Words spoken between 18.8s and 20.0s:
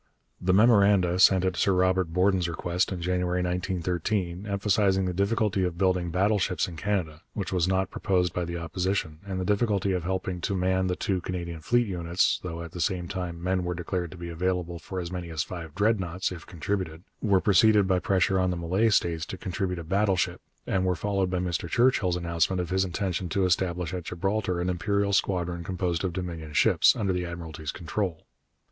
States to contribute a